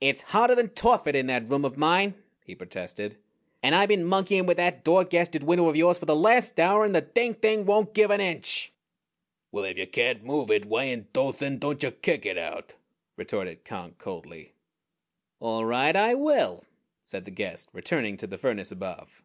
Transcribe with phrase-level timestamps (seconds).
[0.00, 2.14] "It's hotter than Tophet in that room of mine,"
[2.44, 3.18] he protested,
[3.60, 6.84] "and I've been monkeying with that dod gasted window of yours for the last hour,
[6.84, 8.72] and the dinged thing won't give an inch!"
[9.50, 12.76] "Well, if ya can't move it, why in Dothan dontcha kick it out?"
[13.16, 14.52] retorted Conk coldly.
[15.40, 16.62] "All right, I will,"
[17.04, 19.24] said the guest, returning to the furnace above.